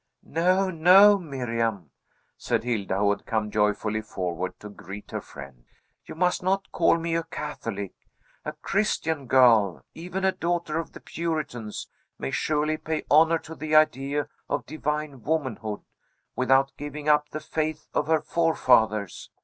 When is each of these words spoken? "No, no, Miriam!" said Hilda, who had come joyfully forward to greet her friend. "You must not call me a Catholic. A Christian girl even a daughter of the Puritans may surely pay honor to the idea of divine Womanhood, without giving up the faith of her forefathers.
"No, 0.23 0.71
no, 0.71 1.19
Miriam!" 1.19 1.91
said 2.35 2.63
Hilda, 2.63 2.97
who 2.97 3.11
had 3.11 3.27
come 3.27 3.51
joyfully 3.51 4.01
forward 4.01 4.59
to 4.59 4.67
greet 4.67 5.11
her 5.11 5.21
friend. 5.21 5.63
"You 6.05 6.15
must 6.15 6.41
not 6.41 6.71
call 6.71 6.97
me 6.97 7.15
a 7.15 7.21
Catholic. 7.25 7.93
A 8.43 8.53
Christian 8.53 9.27
girl 9.27 9.85
even 9.93 10.25
a 10.25 10.31
daughter 10.31 10.79
of 10.79 10.93
the 10.93 11.01
Puritans 11.01 11.87
may 12.17 12.31
surely 12.31 12.77
pay 12.77 13.03
honor 13.11 13.37
to 13.45 13.53
the 13.53 13.75
idea 13.75 14.27
of 14.49 14.65
divine 14.65 15.21
Womanhood, 15.21 15.81
without 16.35 16.73
giving 16.77 17.07
up 17.07 17.29
the 17.29 17.39
faith 17.39 17.87
of 17.93 18.07
her 18.07 18.21
forefathers. 18.21 19.29